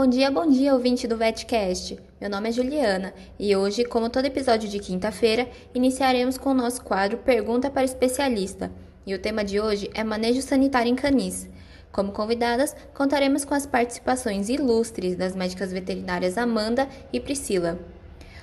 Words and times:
Bom 0.00 0.06
dia, 0.06 0.30
bom 0.30 0.48
dia, 0.48 0.72
ouvinte 0.72 1.06
do 1.06 1.14
VetCast. 1.14 1.98
Meu 2.18 2.30
nome 2.30 2.48
é 2.48 2.52
Juliana 2.52 3.12
e 3.38 3.54
hoje, 3.54 3.84
como 3.84 4.08
todo 4.08 4.24
episódio 4.24 4.66
de 4.66 4.78
quinta-feira, 4.78 5.46
iniciaremos 5.74 6.38
com 6.38 6.52
o 6.52 6.54
nosso 6.54 6.82
quadro 6.82 7.18
Pergunta 7.18 7.70
para 7.70 7.84
Especialista. 7.84 8.72
E 9.06 9.14
o 9.14 9.18
tema 9.18 9.44
de 9.44 9.60
hoje 9.60 9.90
é 9.92 10.02
Manejo 10.02 10.40
Sanitário 10.40 10.90
em 10.90 10.94
Canis. 10.94 11.50
Como 11.92 12.12
convidadas, 12.12 12.74
contaremos 12.94 13.44
com 13.44 13.52
as 13.52 13.66
participações 13.66 14.48
ilustres 14.48 15.16
das 15.16 15.36
médicas 15.36 15.70
veterinárias 15.70 16.38
Amanda 16.38 16.88
e 17.12 17.20
Priscila. 17.20 17.78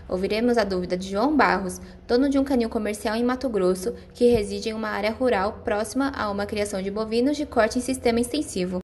Ouviremos 0.08 0.60
a 0.60 0.64
dúvida 0.64 0.96
de 0.96 1.10
João 1.10 1.36
Barros, 1.36 1.82
dono 2.08 2.30
de 2.30 2.38
um 2.38 2.44
canil 2.44 2.70
comercial 2.70 3.16
em 3.16 3.24
Mato 3.24 3.50
Grosso, 3.50 3.96
que 4.14 4.30
reside 4.30 4.70
em 4.70 4.74
uma 4.74 4.90
área 4.90 5.10
rural 5.10 5.54
próxima 5.64 6.12
a 6.16 6.30
uma 6.30 6.46
criação 6.46 6.84
de 6.84 6.92
bovinos 6.92 7.36
de 7.36 7.48
corte 7.48 7.80
em 7.80 7.82
sistema 7.82 8.20
extensivo. 8.20 8.80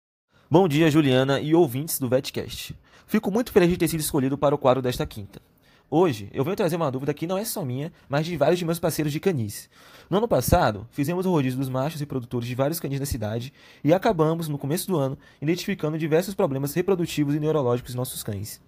Bom 0.52 0.66
dia, 0.66 0.90
Juliana 0.90 1.38
e 1.38 1.54
ouvintes 1.54 2.00
do 2.00 2.08
VetCast. 2.08 2.76
Fico 3.06 3.30
muito 3.30 3.52
feliz 3.52 3.68
de 3.68 3.76
ter 3.76 3.86
sido 3.86 4.00
escolhido 4.00 4.36
para 4.36 4.52
o 4.52 4.58
quadro 4.58 4.82
desta 4.82 5.06
quinta. 5.06 5.40
Hoje, 5.88 6.28
eu 6.32 6.42
venho 6.42 6.56
trazer 6.56 6.74
uma 6.74 6.90
dúvida 6.90 7.14
que 7.14 7.24
não 7.24 7.38
é 7.38 7.44
só 7.44 7.64
minha, 7.64 7.92
mas 8.08 8.26
de 8.26 8.36
vários 8.36 8.58
de 8.58 8.64
meus 8.64 8.80
parceiros 8.80 9.12
de 9.12 9.20
canis. 9.20 9.70
No 10.10 10.18
ano 10.18 10.26
passado, 10.26 10.88
fizemos 10.90 11.24
o 11.24 11.30
rodízio 11.30 11.56
dos 11.56 11.68
machos 11.68 12.00
reprodutores 12.00 12.48
de 12.48 12.56
vários 12.56 12.80
canis 12.80 12.98
da 12.98 13.06
cidade 13.06 13.52
e 13.84 13.94
acabamos, 13.94 14.48
no 14.48 14.58
começo 14.58 14.88
do 14.88 14.96
ano, 14.96 15.16
identificando 15.40 15.96
diversos 15.96 16.34
problemas 16.34 16.74
reprodutivos 16.74 17.32
e 17.36 17.38
neurológicos 17.38 17.94
em 17.94 17.96
nossos 17.96 18.24
cães. 18.24 18.60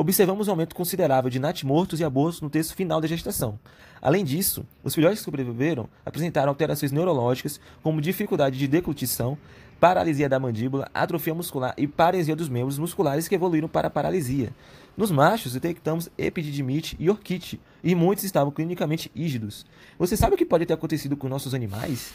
Observamos 0.00 0.48
um 0.48 0.52
aumento 0.52 0.74
considerável 0.74 1.28
de 1.28 1.38
natimortos 1.38 2.00
e 2.00 2.04
abortos 2.04 2.40
no 2.40 2.48
terço 2.48 2.74
final 2.74 3.02
da 3.02 3.06
gestação. 3.06 3.60
Além 4.00 4.24
disso, 4.24 4.64
os 4.82 4.94
filhotes 4.94 5.18
que 5.18 5.24
sobreviveram 5.26 5.90
apresentaram 6.06 6.48
alterações 6.48 6.90
neurológicas, 6.90 7.60
como 7.82 8.00
dificuldade 8.00 8.58
de 8.58 8.66
deglutição, 8.66 9.36
paralisia 9.78 10.26
da 10.26 10.40
mandíbula, 10.40 10.88
atrofia 10.94 11.34
muscular 11.34 11.74
e 11.76 11.86
paresia 11.86 12.34
dos 12.34 12.48
membros 12.48 12.78
musculares 12.78 13.28
que 13.28 13.34
evoluíram 13.34 13.68
para 13.68 13.90
paralisia. 13.90 14.54
Nos 14.96 15.10
machos, 15.10 15.52
detectamos 15.52 16.08
epididimite 16.16 16.96
e 16.98 17.10
orquite, 17.10 17.60
e 17.84 17.94
muitos 17.94 18.24
estavam 18.24 18.50
clinicamente 18.50 19.10
rígidos. 19.14 19.66
Você 19.98 20.16
sabe 20.16 20.34
o 20.34 20.38
que 20.38 20.46
pode 20.46 20.64
ter 20.64 20.72
acontecido 20.72 21.14
com 21.14 21.28
nossos 21.28 21.52
animais? 21.52 22.10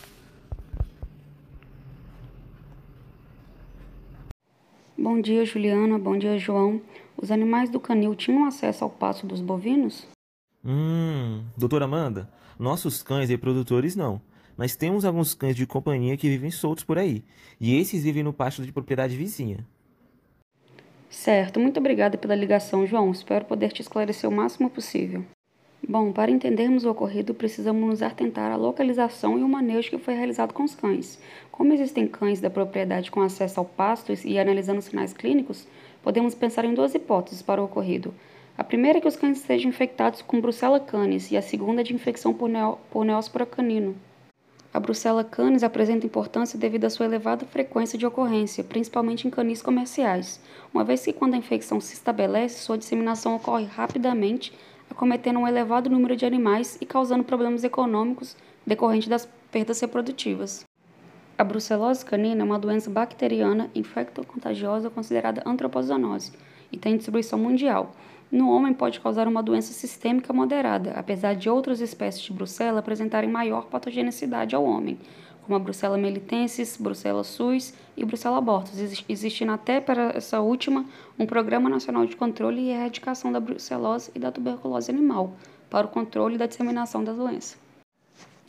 Bom 4.98 5.22
dia, 5.22 5.46
Juliana. 5.46 6.00
Bom 6.00 6.18
dia, 6.18 6.38
João. 6.38 6.82
Os 7.18 7.32
animais 7.32 7.70
do 7.70 7.80
canil 7.80 8.16
tinham 8.16 8.46
acesso 8.46 8.84
ao 8.84 8.90
pasto 8.90 9.28
dos 9.28 9.42
bovinos? 9.42 10.08
Hum, 10.64 11.44
doutora 11.58 11.86
Amanda, 11.86 12.30
nossos 12.58 13.04
cães 13.04 13.30
reprodutores 13.30 13.96
não 13.96 14.22
mas 14.58 14.76
temos 14.76 15.06
alguns 15.06 15.34
cães 15.34 15.56
de 15.56 15.66
companhia 15.66 16.18
que 16.18 16.30
vivem 16.30 16.52
soltos 16.52 16.84
por 16.84 16.98
aí, 16.98 17.24
e 17.60 17.78
esses 17.78 18.04
vivem 18.04 18.24
no 18.24 18.34
pasto 18.34 18.64
de 18.64 18.72
propriedade 18.72 19.16
vizinha. 19.16 19.66
Certo, 21.10 21.60
muito 21.60 21.80
obrigada 21.80 22.18
pela 22.18 22.36
ligação, 22.36 22.86
João. 22.86 23.12
Espero 23.12 23.46
poder 23.46 23.72
te 23.72 23.82
esclarecer 23.82 24.30
o 24.30 24.34
máximo 24.34 24.70
possível. 24.70 25.24
Bom, 25.88 26.12
para 26.12 26.32
entendermos 26.32 26.84
o 26.84 26.90
ocorrido, 26.90 27.32
precisamos 27.36 27.88
nos 27.88 28.02
atentar 28.02 28.52
à 28.52 28.56
localização 28.56 29.38
e 29.38 29.44
o 29.44 29.48
manejo 29.48 29.92
que 29.92 30.00
foi 30.00 30.16
realizado 30.16 30.52
com 30.52 30.64
os 30.64 30.74
cães. 30.74 31.20
Como 31.52 31.72
existem 31.74 32.08
cães 32.08 32.42
da 32.42 32.50
propriedade 32.50 33.12
com 33.12 33.22
acesso 33.22 33.60
ao 33.60 33.66
pasto 33.66 34.12
e 34.26 34.40
analisando 34.40 34.82
sinais 34.82 35.14
clínicos, 35.14 35.68
podemos 36.02 36.34
pensar 36.34 36.66
em 36.66 36.74
duas 36.74 36.96
hipóteses 36.96 37.44
para 37.44 37.62
o 37.62 37.66
ocorrido. 37.66 38.12
A 38.58 38.64
primeira 38.64 38.98
é 38.98 39.02
que 39.02 39.08
os 39.08 39.16
cães 39.16 39.38
estejam 39.38 39.70
infectados 39.70 40.24
com 40.24 40.42
Brucella 40.42 40.80
canis 40.80 41.30
e 41.30 41.38
a 41.38 41.42
segunda 41.42 41.82
é 41.82 41.84
de 41.84 41.94
infecção 41.94 42.34
por, 42.34 42.50
neo, 42.50 42.80
por 42.90 43.46
canino. 43.46 43.96
A 44.74 44.80
Brucella 44.80 45.24
canis 45.24 45.64
apresenta 45.64 46.06
importância 46.06 46.58
devido 46.58 46.86
à 46.86 46.90
sua 46.90 47.06
elevada 47.06 47.46
frequência 47.46 47.98
de 47.98 48.08
ocorrência, 48.08 48.64
principalmente 48.64 49.28
em 49.28 49.30
canis 49.30 49.62
comerciais, 49.62 50.42
uma 50.74 50.84
vez 50.84 51.06
que 51.06 51.14
quando 51.14 51.36
a 51.36 51.38
infecção 51.38 51.80
se 51.80 51.94
estabelece, 51.94 52.64
sua 52.64 52.78
disseminação 52.78 53.36
ocorre 53.36 53.66
rapidamente, 53.66 54.52
acometendo 54.96 55.40
um 55.40 55.48
elevado 55.48 55.90
número 55.90 56.16
de 56.16 56.26
animais 56.26 56.78
e 56.80 56.86
causando 56.86 57.24
problemas 57.24 57.66
econômicos 57.66 58.38
decorrentes 58.66 59.10
das 59.10 59.28
perdas 59.52 59.82
reprodutivas. 59.82 60.66
A 61.38 61.44
brucelose 61.44 62.06
canina 62.06 62.42
é 62.42 62.46
uma 62.46 62.58
doença 62.58 62.90
bacteriana 62.90 63.70
infecto-contagiosa 63.76 64.90
considerada 64.90 65.44
antropozoonose 65.46 66.32
e 66.72 66.78
tem 66.78 66.96
distribuição 66.96 67.38
mundial, 67.38 67.94
no 68.32 68.50
homem 68.50 68.74
pode 68.74 69.00
causar 69.00 69.28
uma 69.28 69.44
doença 69.44 69.72
sistêmica 69.72 70.34
moderada, 70.34 70.92
apesar 70.92 71.36
de 71.36 71.50
outras 71.50 71.80
espécies 71.80 72.24
de 72.24 72.34
brucela 72.34 72.80
apresentarem 72.80 73.30
maior 73.30 73.68
patogenicidade 73.68 74.56
ao 74.56 74.64
homem, 74.64 74.98
como 75.46 75.56
a 75.56 75.60
brucela 75.60 75.96
melitensis, 75.96 76.76
brucela 76.76 77.24
suis 77.24 77.74
e 77.96 78.04
brucela 78.04 78.40
abortus, 78.40 78.80
existindo 79.08 79.52
até 79.52 79.80
para 79.80 80.12
essa 80.16 80.42
última 80.42 80.84
um 81.20 81.28
Programa 81.28 81.70
Nacional 81.70 82.06
de 82.08 82.16
Controle 82.16 82.62
e 82.62 82.72
Erradicação 82.72 83.32
da 83.32 83.40
Brucelose 83.40 84.12
e 84.16 84.20
da 84.20 84.32
Tuberculose 84.32 84.90
Animal, 84.90 85.36
para 85.70 85.86
o 85.86 85.90
controle 85.90 86.38
da 86.38 86.48
disseminação 86.48 87.04
da 87.04 87.14
doença. 87.14 87.58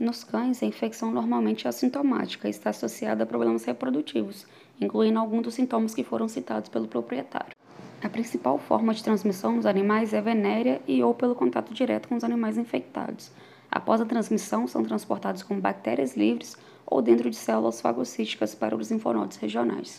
Nos 0.01 0.25
cães, 0.25 0.63
a 0.63 0.67
infecção 0.67 1.11
normalmente 1.11 1.67
é 1.67 1.69
assintomática 1.69 2.49
e 2.49 2.51
está 2.51 2.71
associada 2.71 3.25
a 3.25 3.27
problemas 3.27 3.65
reprodutivos, 3.65 4.47
incluindo 4.81 5.19
alguns 5.19 5.43
dos 5.43 5.55
sintomas 5.55 5.95
que 5.95 6.03
foram 6.03 6.29
citados 6.29 6.71
pelo 6.71 6.89
proprietário. 6.89 7.55
A 8.03 8.09
principal 8.09 8.59
forma 8.59 8.95
de 8.95 9.05
transmissão 9.05 9.57
nos 9.57 9.67
animais 9.67 10.15
é 10.15 10.21
venérea 10.21 10.81
e 10.87 11.03
ou 11.03 11.15
pelo 11.15 11.35
contato 11.35 11.75
direto 11.75 12.09
com 12.09 12.17
os 12.17 12.25
animais 12.25 12.57
infectados. 12.57 13.31
Após 13.77 14.01
a 14.01 14.07
transmissão, 14.07 14.67
são 14.67 14.83
transportados 14.83 15.43
com 15.43 15.61
bactérias 15.61 16.17
livres 16.17 16.57
ou 16.87 17.03
dentro 17.03 17.29
de 17.29 17.37
células 17.37 17.79
fagocíticas 17.79 18.55
para 18.55 18.75
os 18.75 18.91
linfonodos 18.91 19.37
regionais. 19.37 19.99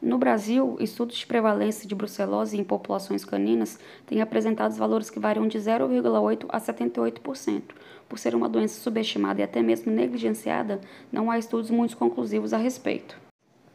No 0.00 0.16
Brasil, 0.16 0.76
estudos 0.78 1.16
de 1.16 1.26
prevalência 1.26 1.88
de 1.88 1.94
brucelose 1.96 2.56
em 2.56 2.62
populações 2.62 3.24
caninas 3.24 3.80
têm 4.06 4.20
apresentado 4.20 4.76
valores 4.76 5.10
que 5.10 5.18
variam 5.18 5.48
de 5.48 5.58
0,8% 5.58 6.46
a 6.48 6.60
78%. 6.60 7.62
Por 8.08 8.16
ser 8.16 8.32
uma 8.32 8.48
doença 8.48 8.80
subestimada 8.80 9.40
e 9.40 9.42
até 9.42 9.60
mesmo 9.60 9.90
negligenciada, 9.90 10.80
não 11.10 11.28
há 11.28 11.36
estudos 11.36 11.68
muito 11.68 11.96
conclusivos 11.96 12.52
a 12.52 12.58
respeito. 12.58 13.18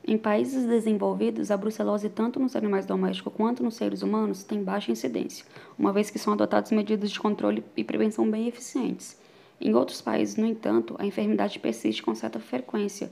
Em 0.08 0.18
países 0.18 0.66
desenvolvidos, 0.66 1.52
a 1.52 1.58
brucelose, 1.58 2.08
tanto 2.08 2.40
nos 2.40 2.56
animais 2.56 2.86
domésticos 2.86 3.34
quanto 3.36 3.62
nos 3.62 3.76
seres 3.76 4.02
humanos, 4.02 4.44
tem 4.44 4.64
baixa 4.64 4.94
incidência, 4.94 5.46
uma 5.78 5.92
vez 5.92 6.10
que 6.10 6.18
são 6.18 6.32
adotadas 6.32 6.72
medidas 6.72 7.12
de 7.12 7.20
controle 7.20 7.66
e 7.76 7.84
prevenção 7.84 8.32
bem 8.32 8.48
eficientes. 8.48 9.20
Em 9.64 9.76
outros 9.76 10.02
países, 10.02 10.38
no 10.38 10.46
entanto, 10.48 10.96
a 10.98 11.06
enfermidade 11.06 11.60
persiste 11.60 12.02
com 12.02 12.16
certa 12.16 12.40
frequência, 12.40 13.12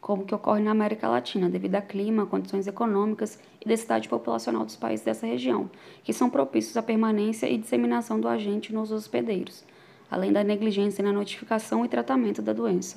como 0.00 0.24
que 0.24 0.34
ocorre 0.34 0.62
na 0.62 0.70
América 0.70 1.06
Latina, 1.06 1.50
devido 1.50 1.74
a 1.74 1.82
clima, 1.82 2.24
condições 2.24 2.66
econômicas 2.66 3.38
e 3.60 3.68
densidade 3.68 4.08
populacional 4.08 4.64
dos 4.64 4.76
países 4.76 5.04
dessa 5.04 5.26
região, 5.26 5.70
que 6.02 6.14
são 6.14 6.30
propícios 6.30 6.74
à 6.78 6.82
permanência 6.82 7.46
e 7.50 7.58
disseminação 7.58 8.18
do 8.18 8.28
agente 8.28 8.72
nos 8.72 8.90
hospedeiros, 8.90 9.62
além 10.10 10.32
da 10.32 10.42
negligência 10.42 11.04
na 11.04 11.12
notificação 11.12 11.84
e 11.84 11.88
tratamento 11.88 12.40
da 12.40 12.54
doença. 12.54 12.94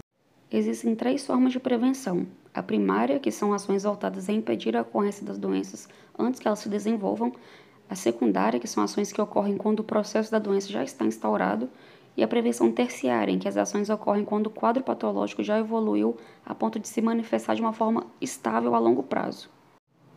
Existem 0.49 0.95
três 0.95 1.25
formas 1.25 1.51
de 1.51 1.59
prevenção: 1.59 2.25
a 2.53 2.63
primária, 2.63 3.19
que 3.19 3.31
são 3.31 3.53
ações 3.53 3.83
voltadas 3.83 4.29
a 4.29 4.33
impedir 4.33 4.77
a 4.77 4.81
ocorrência 4.81 5.25
das 5.25 5.37
doenças 5.37 5.89
antes 6.17 6.39
que 6.39 6.47
elas 6.47 6.59
se 6.59 6.69
desenvolvam, 6.69 7.33
a 7.89 7.95
secundária, 7.95 8.59
que 8.59 8.67
são 8.67 8.81
ações 8.81 9.11
que 9.11 9.21
ocorrem 9.21 9.57
quando 9.57 9.81
o 9.81 9.83
processo 9.83 10.31
da 10.31 10.39
doença 10.39 10.69
já 10.69 10.83
está 10.83 11.05
instaurado, 11.05 11.69
e 12.15 12.23
a 12.23 12.27
prevenção 12.27 12.71
terciária, 12.71 13.31
em 13.31 13.39
que 13.39 13.47
as 13.47 13.57
ações 13.57 13.89
ocorrem 13.89 14.23
quando 14.23 14.47
o 14.47 14.51
quadro 14.51 14.83
patológico 14.83 15.43
já 15.43 15.59
evoluiu 15.59 16.15
a 16.45 16.53
ponto 16.53 16.79
de 16.79 16.87
se 16.87 17.01
manifestar 17.01 17.55
de 17.55 17.61
uma 17.61 17.73
forma 17.73 18.05
estável 18.21 18.75
a 18.75 18.79
longo 18.79 19.03
prazo. 19.03 19.49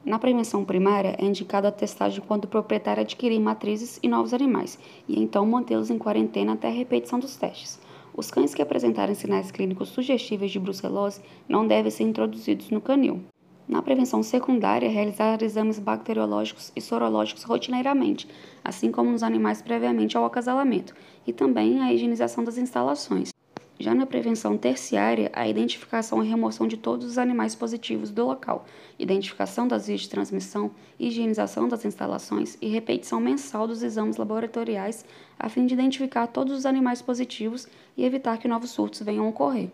Na 0.05 0.19
prevenção 0.19 0.65
primária, 0.65 1.17
é 1.19 1.25
indicado 1.25 1.67
a 1.67 1.73
testagem 1.73 2.23
quando 2.25 2.45
o 2.45 2.49
proprietário 2.49 3.03
adquirir 3.03 3.41
matrizes 3.41 3.99
e 4.03 4.09
novos 4.09 4.33
animais, 4.33 4.79
e 5.09 5.21
então 5.21 5.45
mantê-los 5.45 5.91
em 5.91 5.99
quarentena 5.99 6.53
até 6.53 6.69
a 6.69 6.73
repetição 6.73 7.19
dos 7.19 7.37
testes. 7.37 7.81
Os 8.15 8.31
cães 8.31 8.55
que 8.55 8.63
apresentarem 8.63 9.15
sinais 9.15 9.51
clínicos 9.51 9.89
sugestíveis 9.89 10.53
de 10.53 10.61
brucelose 10.61 11.21
não 11.49 11.67
devem 11.67 11.91
ser 11.91 12.05
introduzidos 12.05 12.71
no 12.71 12.81
canil. 12.81 13.25
Na 13.69 13.83
prevenção 13.83 14.23
secundária, 14.23 14.89
realizar 14.89 15.43
exames 15.43 15.81
bacteriológicos 15.81 16.71
e 16.77 16.81
sorológicos 16.81 17.43
rotineiramente, 17.43 18.29
assim 18.65 18.93
como 18.93 19.11
nos 19.11 19.25
animais 19.25 19.61
previamente 19.61 20.17
ao 20.17 20.25
acasalamento, 20.25 20.95
e 21.27 21.33
também 21.33 21.83
a 21.83 21.93
higienização 21.93 22.45
das 22.45 22.59
instalações. 22.59 23.31
Já 23.79 23.93
na 23.93 24.07
prevenção 24.07 24.57
terciária, 24.57 25.31
a 25.35 25.47
identificação 25.47 26.23
e 26.23 26.29
remoção 26.29 26.67
de 26.67 26.77
todos 26.77 27.05
os 27.05 27.19
animais 27.19 27.55
positivos 27.55 28.11
do 28.11 28.25
local, 28.25 28.65
identificação 28.99 29.69
das 29.69 29.89
vias 29.89 30.03
de 30.03 30.09
transmissão, 30.09 30.71
higienização 30.99 31.69
das 31.69 31.85
instalações 31.85 32.57
e 32.63 32.69
repetição 32.69 33.21
mensal 33.21 33.67
dos 33.67 33.83
exames 33.83 34.17
laboratoriais 34.17 35.05
a 35.39 35.49
fim 35.49 35.67
de 35.67 35.75
identificar 35.75 36.29
todos 36.29 36.57
os 36.57 36.65
animais 36.65 37.03
positivos 37.03 37.69
e 37.97 38.05
evitar 38.05 38.39
que 38.39 38.49
novos 38.49 38.71
surtos 38.71 39.03
venham 39.03 39.27
a 39.27 39.29
ocorrer. 39.29 39.71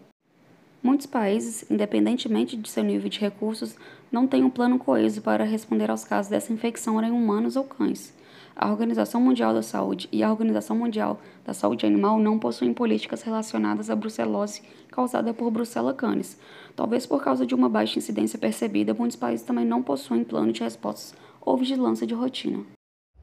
Muitos 0.82 1.06
países, 1.06 1.64
independentemente 1.70 2.56
de 2.56 2.69
seu 2.69 2.82
nível 2.82 3.08
de 3.08 3.20
recursos, 3.20 3.76
não 4.11 4.26
têm 4.26 4.43
um 4.43 4.50
plano 4.50 4.81
coeso 4.81 5.23
para 5.23 5.44
responder 5.44 5.88
aos 5.88 6.05
casos 6.05 6.29
dessa 6.29 6.52
infecção 6.52 7.00
em 7.00 7.12
humanos 7.12 7.55
ou 7.55 7.62
cães. 7.62 8.12
A 8.55 8.69
Organização 8.69 9.20
Mundial 9.20 9.55
da 9.55 9.62
Saúde 9.62 10.08
e 10.11 10.23
a 10.25 10.31
Organização 10.31 10.76
Mundial 10.76 11.20
da 11.44 11.55
Saúde 11.55 11.87
Animal 11.87 12.19
não 12.19 12.38
possuem 12.38 12.75
políticas 12.75 13.23
relacionadas 13.23 13.90
à 13.90 13.96
brucelose 13.96 14.62
causada 14.90 15.32
por 15.32 15.50
Brucella 15.50 15.94
canis. 15.94 16.37
Talvez 16.75 17.06
por 17.06 17.23
causa 17.23 17.46
de 17.46 17.55
uma 17.55 17.69
baixa 17.69 17.99
incidência 17.99 18.38
percebida, 18.38 18.93
muitos 18.93 19.17
países 19.17 19.46
também 19.46 19.64
não 19.64 19.82
possuem 19.82 20.25
plano 20.25 20.52
de 20.52 20.62
respostas 20.62 21.14
ou 21.40 21.56
vigilância 21.56 22.06
de 22.06 22.12
rotina. 22.12 22.67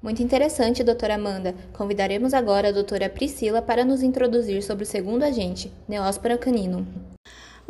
Muito 0.01 0.23
interessante, 0.23 0.83
doutora 0.83 1.15
Amanda. 1.15 1.53
Convidaremos 1.73 2.33
agora 2.33 2.69
a 2.69 2.71
doutora 2.71 3.09
Priscila 3.09 3.61
para 3.61 3.83
nos 3.83 4.01
introduzir 4.01 4.63
sobre 4.63 4.83
o 4.83 4.87
segundo 4.87 5.23
agente, 5.23 5.71
Neospora 5.87 6.37
canino. 6.37 6.87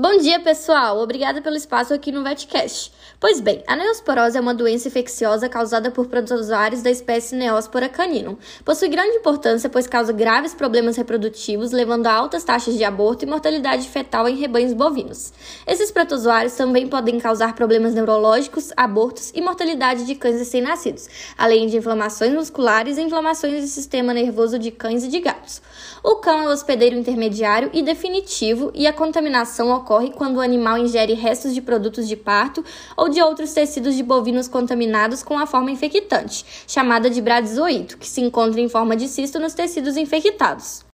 Bom 0.02 0.18
dia, 0.18 0.40
pessoal! 0.40 0.98
Obrigada 1.00 1.42
pelo 1.42 1.58
espaço 1.58 1.94
aqui 1.94 2.10
no 2.10 2.24
VetCast. 2.24 2.94
Pois 3.20 3.42
bem, 3.42 3.62
a 3.68 3.76
neosporose 3.76 4.38
é 4.38 4.40
uma 4.40 4.54
doença 4.54 4.88
infecciosa 4.88 5.50
causada 5.50 5.92
por 5.92 6.08
protozoários 6.08 6.82
da 6.82 6.90
espécie 6.90 7.36
Neospora 7.36 7.90
caninum. 7.90 8.38
Possui 8.64 8.88
grande 8.88 9.18
importância, 9.18 9.70
pois 9.70 9.88
causa 9.88 10.14
graves 10.14 10.54
problemas 10.54 10.96
reprodutivos, 10.96 11.74
levando 11.74 12.08
a 12.08 12.14
altas 12.14 12.46
taxas 12.46 12.78
de 12.78 12.84
aborto 12.86 13.26
e 13.26 13.28
mortalidade 13.28 13.90
fetal 13.90 14.30
em 14.30 14.38
rebanhos 14.38 14.72
bovinos. 14.72 15.34
Esses 15.68 15.92
protozoários 15.92 16.54
também 16.54 16.88
podem 16.88 17.20
causar 17.20 17.54
problemas 17.54 17.94
neurológicos, 17.94 18.72
abortos 18.78 19.34
e 19.36 19.42
mortalidade 19.42 20.06
de 20.06 20.16
cães 20.16 20.40
recém-nascidos, 20.40 21.10
além 21.38 21.68
de 21.68 21.76
inflamações 21.76 22.34
musculares 22.34 22.98
e 22.98 23.02
inflamações 23.02 23.64
do 23.64 23.68
sistema 23.68 24.14
nervoso 24.14 24.58
de 24.58 24.72
cães 24.72 25.04
e 25.04 25.10
de 25.10 25.20
gatos. 25.20 25.62
O 26.02 26.16
cão 26.16 26.44
é 26.44 26.48
o 26.48 26.54
hospedeiro 26.54 26.96
intermediário 26.96 27.70
e 27.74 27.84
definitivo 27.84 28.72
e 28.74 28.88
a 28.88 28.94
contaminação 28.94 29.70
ocorre 29.74 29.89
ocorre 29.90 30.12
quando 30.12 30.38
o 30.38 30.42
animal 30.42 30.78
ingere 30.78 31.16
restos 31.16 31.56
de 31.56 31.62
produtos 31.62 32.08
de 32.08 32.16
parto 32.16 32.64
ou 32.96 33.10
de 33.10 33.20
outros 33.20 33.54
tecidos 33.54 33.96
de 33.96 34.04
bovinos 34.04 34.48
contaminados 34.48 35.24
com 35.24 35.40
a 35.40 35.48
forma 35.48 35.72
infectante, 35.72 36.46
chamada 36.68 37.10
de 37.10 37.20
bradizoito, 37.20 37.98
que 37.98 38.08
se 38.08 38.22
encontra 38.22 38.62
em 38.62 38.70
forma 38.70 38.96
de 38.96 39.08
cisto 39.08 39.40
nos 39.40 39.56
tecidos 39.56 39.98
infectados. 39.98 40.89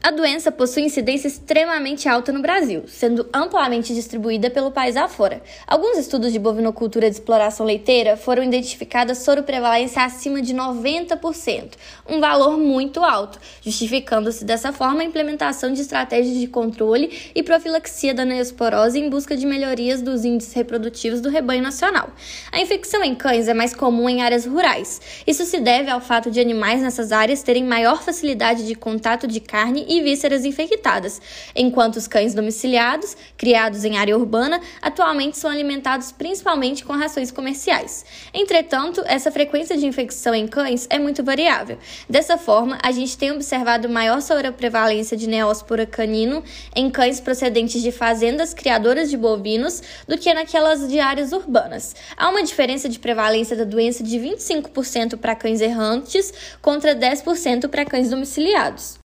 A 0.00 0.12
doença 0.12 0.52
possui 0.52 0.84
incidência 0.84 1.26
extremamente 1.26 2.08
alta 2.08 2.30
no 2.30 2.40
Brasil, 2.40 2.84
sendo 2.86 3.28
amplamente 3.34 3.92
distribuída 3.92 4.48
pelo 4.48 4.70
país 4.70 4.96
afora. 4.96 5.42
Alguns 5.66 5.98
estudos 5.98 6.32
de 6.32 6.38
bovinocultura 6.38 7.10
de 7.10 7.16
exploração 7.16 7.66
leiteira 7.66 8.16
foram 8.16 8.44
identificadas 8.44 9.18
soroprevalência 9.18 10.04
acima 10.04 10.40
de 10.40 10.54
90%, 10.54 11.72
um 12.08 12.20
valor 12.20 12.56
muito 12.56 13.02
alto, 13.02 13.40
justificando-se 13.60 14.44
dessa 14.44 14.72
forma 14.72 15.00
a 15.00 15.04
implementação 15.04 15.72
de 15.72 15.80
estratégias 15.80 16.38
de 16.38 16.46
controle 16.46 17.32
e 17.34 17.42
profilaxia 17.42 18.14
da 18.14 18.24
neosporose 18.24 19.00
em 19.00 19.10
busca 19.10 19.36
de 19.36 19.46
melhorias 19.46 20.00
dos 20.00 20.24
índices 20.24 20.54
reprodutivos 20.54 21.20
do 21.20 21.28
rebanho 21.28 21.62
nacional. 21.62 22.10
A 22.52 22.60
infecção 22.60 23.02
em 23.02 23.16
cães 23.16 23.48
é 23.48 23.52
mais 23.52 23.74
comum 23.74 24.08
em 24.08 24.22
áreas 24.22 24.46
rurais. 24.46 25.00
Isso 25.26 25.44
se 25.44 25.58
deve 25.58 25.90
ao 25.90 26.00
fato 26.00 26.30
de 26.30 26.38
animais 26.38 26.80
nessas 26.80 27.10
áreas 27.10 27.42
terem 27.42 27.64
maior 27.64 28.00
facilidade 28.00 28.64
de 28.64 28.76
contato 28.76 29.26
de 29.26 29.40
carne 29.40 29.87
e 29.88 30.02
vísceras 30.02 30.44
infectadas, 30.44 31.20
enquanto 31.56 31.96
os 31.96 32.06
cães 32.06 32.34
domiciliados, 32.34 33.16
criados 33.36 33.84
em 33.84 33.96
área 33.96 34.16
urbana, 34.16 34.60
atualmente 34.82 35.38
são 35.38 35.50
alimentados 35.50 36.12
principalmente 36.12 36.84
com 36.84 36.92
rações 36.92 37.30
comerciais. 37.30 38.04
Entretanto, 38.32 39.02
essa 39.06 39.32
frequência 39.32 39.76
de 39.76 39.86
infecção 39.86 40.34
em 40.34 40.46
cães 40.46 40.86
é 40.90 40.98
muito 40.98 41.24
variável. 41.24 41.78
Dessa 42.08 42.36
forma, 42.36 42.78
a 42.82 42.92
gente 42.92 43.16
tem 43.16 43.32
observado 43.32 43.88
maior 43.88 44.20
sobreprevalência 44.20 45.16
de 45.16 45.26
neóspora 45.26 45.86
canino 45.86 46.44
em 46.76 46.90
cães 46.90 47.20
procedentes 47.20 47.82
de 47.82 47.90
fazendas 47.90 48.52
criadoras 48.52 49.08
de 49.08 49.16
bovinos 49.16 49.82
do 50.06 50.18
que 50.18 50.32
naquelas 50.32 50.88
de 50.88 51.00
áreas 51.00 51.32
urbanas. 51.32 51.96
Há 52.16 52.28
uma 52.28 52.42
diferença 52.42 52.88
de 52.88 52.98
prevalência 52.98 53.56
da 53.56 53.64
doença 53.64 54.02
de 54.02 54.18
25% 54.18 55.16
para 55.16 55.34
cães 55.34 55.60
errantes 55.60 56.32
contra 56.60 56.94
10% 56.94 57.68
para 57.68 57.84
cães 57.84 58.10
domiciliados. 58.10 58.98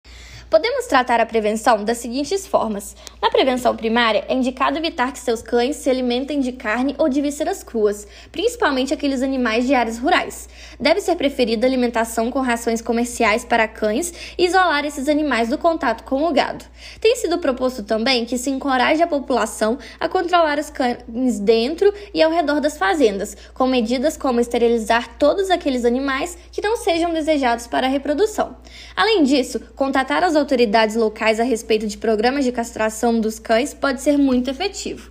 Podemos 0.52 0.84
tratar 0.84 1.18
a 1.18 1.24
prevenção 1.24 1.82
das 1.82 1.96
seguintes 1.96 2.46
formas. 2.46 2.94
Na 3.22 3.30
prevenção 3.30 3.74
primária, 3.74 4.22
é 4.28 4.34
indicado 4.34 4.76
evitar 4.76 5.10
que 5.10 5.18
seus 5.18 5.40
cães 5.40 5.76
se 5.76 5.88
alimentem 5.88 6.40
de 6.40 6.52
carne 6.52 6.94
ou 6.98 7.08
de 7.08 7.22
vísceras 7.22 7.62
cruas, 7.62 8.06
principalmente 8.30 8.92
aqueles 8.92 9.22
animais 9.22 9.66
de 9.66 9.72
áreas 9.72 9.96
rurais. 9.96 10.50
Deve 10.78 11.00
ser 11.00 11.16
preferida 11.16 11.66
alimentação 11.66 12.30
com 12.30 12.40
rações 12.40 12.82
comerciais 12.82 13.46
para 13.46 13.66
cães 13.66 14.12
e 14.36 14.44
isolar 14.44 14.84
esses 14.84 15.08
animais 15.08 15.48
do 15.48 15.56
contato 15.56 16.04
com 16.04 16.22
o 16.24 16.32
gado. 16.34 16.66
Tem 17.00 17.16
sido 17.16 17.38
proposto 17.38 17.82
também 17.82 18.26
que 18.26 18.36
se 18.36 18.50
encoraje 18.50 19.02
a 19.02 19.06
população 19.06 19.78
a 19.98 20.06
controlar 20.06 20.58
os 20.58 20.68
cães 20.68 21.40
dentro 21.40 21.90
e 22.12 22.22
ao 22.22 22.30
redor 22.30 22.60
das 22.60 22.76
fazendas, 22.76 23.34
com 23.54 23.66
medidas 23.66 24.18
como 24.18 24.38
esterilizar 24.38 25.16
todos 25.18 25.48
aqueles 25.48 25.86
animais 25.86 26.36
que 26.52 26.60
não 26.60 26.76
sejam 26.76 27.10
desejados 27.10 27.66
para 27.66 27.86
a 27.86 27.90
reprodução. 27.90 28.54
Além 28.94 29.22
disso, 29.22 29.58
contatar 29.74 30.22
as 30.22 30.41
autoridades 30.42 30.96
locais 30.96 31.40
a 31.40 31.44
respeito 31.44 31.86
de 31.86 31.96
programas 31.96 32.44
de 32.44 32.52
castração 32.52 33.18
dos 33.18 33.38
cães 33.38 33.72
pode 33.72 34.02
ser 34.02 34.18
muito 34.18 34.50
efetivo. 34.50 35.10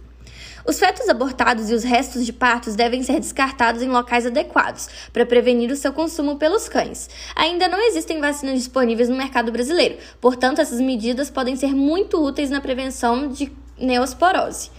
Os 0.64 0.78
fetos 0.78 1.10
abortados 1.10 1.72
e 1.72 1.74
os 1.74 1.84
restos 1.84 2.24
de 2.24 2.32
partos 2.32 2.76
devem 2.76 3.02
ser 3.02 3.20
descartados 3.20 3.82
em 3.82 3.90
locais 3.90 4.28
adequados 4.28 4.88
para 5.12 5.26
prevenir 5.26 5.72
o 5.72 5.76
seu 5.76 5.92
consumo 5.92 6.36
pelos 6.36 6.70
cães. 6.70 7.10
Ainda 7.36 7.68
não 7.68 7.82
existem 7.88 8.20
vacinas 8.20 8.60
disponíveis 8.60 9.10
no 9.10 9.18
mercado 9.18 9.52
brasileiro, 9.52 9.98
portanto, 10.20 10.60
essas 10.60 10.80
medidas 10.80 11.32
podem 11.32 11.56
ser 11.56 11.74
muito 11.74 12.24
úteis 12.24 12.52
na 12.52 12.62
prevenção 12.62 13.30
de 13.30 13.52
neosporose. 13.80 14.70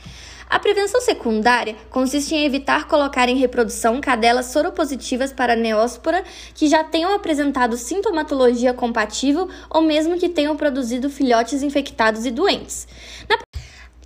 A 0.53 0.59
prevenção 0.59 1.01
secundária 1.01 1.75
consiste 1.89 2.35
em 2.35 2.45
evitar 2.45 2.87
colocar 2.87 3.27
em 3.27 3.39
reprodução 3.39 4.03
cadelas 4.03 4.53
soropositivas 4.53 5.33
para 5.33 5.57
neóspora 5.57 6.23
que 6.55 6.69
já 6.69 6.85
tenham 6.85 7.15
apresentado 7.15 7.75
sintomatologia 7.75 8.75
compatível 8.75 9.49
ou 9.71 9.81
mesmo 9.81 10.19
que 10.19 10.29
tenham 10.29 10.55
produzido 10.55 11.09
filhotes 11.09 11.63
infectados 11.63 12.27
e 12.27 12.31
doentes. 12.31 12.87
Na 13.31 13.39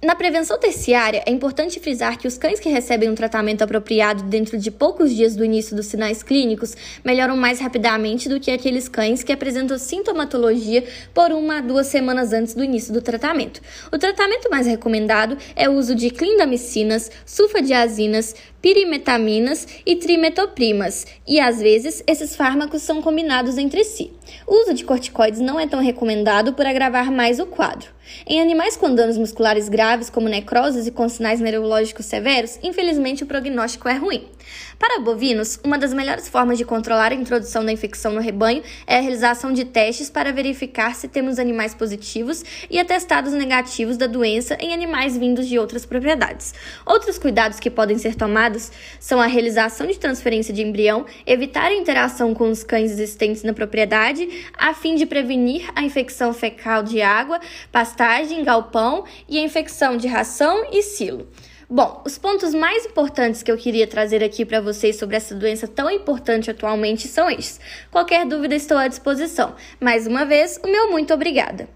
na 0.03 0.15
prevenção 0.15 0.59
terciária, 0.59 1.23
é 1.25 1.31
importante 1.31 1.81
frisar 1.81 2.19
que 2.19 2.29
os 2.29 2.37
cães 2.37 2.61
que 2.61 2.69
recebem 2.69 3.09
um 3.09 3.15
tratamento 3.15 3.63
apropriado 3.63 4.25
dentro 4.25 4.59
de 4.59 4.71
poucos 4.71 5.11
dias 5.15 5.35
do 5.35 5.43
início 5.43 5.75
dos 5.75 5.87
sinais 5.87 6.23
clínicos 6.23 6.77
melhoram 7.03 7.35
mais 7.35 7.61
rapidamente 7.61 8.29
do 8.29 8.39
que 8.39 8.51
aqueles 8.51 8.91
cães 8.91 9.23
que 9.23 9.33
apresentam 9.33 9.79
sintomatologia 9.79 10.85
por 11.15 11.33
uma 11.33 11.59
a 11.59 11.61
duas 11.63 11.87
semanas 11.87 12.35
antes 12.35 12.53
do 12.53 12.63
início 12.63 12.93
do 12.93 13.01
tratamento. 13.01 13.63
O 13.91 13.97
tratamento 13.97 14.51
mais 14.51 14.67
recomendado 14.67 15.39
é 15.57 15.67
o 15.67 15.73
uso 15.73 15.95
de 15.95 16.11
clindamicinas, 16.11 17.11
sulfadiazinas, 17.25 18.35
pirimetaminas 18.67 19.65
e 19.87 19.95
trimetoprimas, 19.95 21.07
e 21.25 21.39
às 21.39 21.61
vezes 21.61 22.03
esses 22.05 22.35
fármacos 22.35 22.83
são 22.83 23.01
combinados 23.01 23.59
entre 23.59 23.85
si. 23.85 24.11
O 24.45 24.63
uso 24.63 24.75
de 24.75 24.83
corticoides 24.83 25.39
não 25.39 25.61
é 25.61 25.69
tão 25.69 25.81
recomendado 25.81 26.53
por 26.53 26.67
agravar 26.67 27.13
mais 27.13 27.39
o 27.39 27.47
quadro. 27.47 27.95
Em 28.27 28.41
animais 28.41 28.77
com 28.77 28.95
danos 28.95 29.19
musculares 29.19 29.69
graves, 29.69 30.11
como 30.11 30.29
necroses 30.29 30.87
e 30.87 30.91
com 30.91 31.09
sinais 31.09 31.41
neurológicos 31.41 32.07
severos, 32.07 32.59
infelizmente 32.63 33.23
o 33.23 33.27
prognóstico 33.27 33.89
é 33.89 33.95
ruim. 33.95 34.27
Para 34.79 35.01
bovinos, 35.01 35.59
uma 35.65 35.79
das 35.79 35.93
melhores 35.93 36.29
formas 36.29 36.59
de 36.59 36.65
controlar 36.65 37.11
a 37.11 37.15
introdução 37.15 37.65
da 37.65 37.73
infecção 37.73 38.13
no 38.13 38.21
rebanho 38.21 38.63
é 38.87 38.99
a 38.99 39.01
realização 39.01 39.53
de 39.53 39.65
testes 39.65 40.11
para 40.11 40.33
verificar 40.33 40.95
se 40.95 41.09
temos 41.09 41.39
animais 41.39 41.75
positivos 41.75 42.45
e 42.71 42.79
atestados 42.79 43.33
negativos 43.33 43.97
da 43.97 44.07
doença 44.07 44.57
em 44.61 44.73
animais 44.73 45.17
vindos 45.17 45.49
de 45.49 45.59
outras 45.59 45.85
propriedades. 45.85 46.55
Outros 46.85 47.19
cuidados 47.19 47.59
que 47.59 47.71
podem 47.71 47.99
ser 47.99 48.15
tomados 48.15 48.56
são 48.99 49.21
a 49.21 49.27
realização 49.27 49.87
de 49.87 49.99
transferência 49.99 50.53
de 50.53 50.63
embrião, 50.63 51.07
evitar 51.27 51.67
a 51.67 51.75
interação 51.75 52.35
com 52.35 52.51
os 52.51 52.63
cães 52.63 52.91
existentes 52.91 53.43
na 53.43 53.53
propriedade, 53.53 54.47
a 54.57 54.75
fim 54.75 54.95
de 54.95 55.07
prevenir 55.07 55.71
a 55.75 55.83
infecção 55.83 56.33
fecal 56.33 56.83
de 56.83 57.01
água, 57.03 57.41
pastagem, 57.71 58.45
galpão 58.45 59.05
e 59.29 59.39
a 59.39 59.43
infecção 59.43 59.97
de 59.97 60.07
ração 60.07 60.69
e 60.73 60.83
silo. 60.83 61.29
Bom, 61.69 62.01
os 62.07 62.17
pontos 62.17 62.55
mais 62.55 62.87
importantes 62.87 63.43
que 63.43 63.51
eu 63.51 63.57
queria 63.57 63.89
trazer 63.89 64.23
aqui 64.23 64.45
para 64.45 64.61
vocês 64.61 64.97
sobre 64.97 65.17
essa 65.17 65.35
doença 65.35 65.67
tão 65.67 65.91
importante 65.91 66.49
atualmente 66.49 67.09
são 67.09 67.29
estes. 67.29 67.59
Qualquer 67.91 68.25
dúvida 68.25 68.55
estou 68.55 68.79
à 68.79 68.87
disposição. 68.87 69.57
Mais 69.81 70.07
uma 70.07 70.25
vez, 70.25 70.61
o 70.65 70.69
meu 70.69 70.93
muito 70.93 71.13
obrigada. 71.13 71.76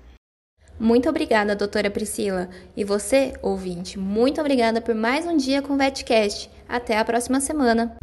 Muito 0.80 1.10
obrigada, 1.10 1.54
doutora 1.54 1.90
Priscila. 1.90 2.49
E 2.75 2.84
você, 2.84 3.34
ouvinte, 3.42 3.99
muito 3.99 4.40
obrigada 4.40 4.80
por 4.80 4.94
mais 4.94 5.26
um 5.26 5.37
dia 5.37 5.60
com 5.60 5.75
o 5.75 5.76
VetCast. 5.76 6.50
Até 6.66 6.96
a 6.96 7.04
próxima 7.04 7.38
semana. 7.38 7.94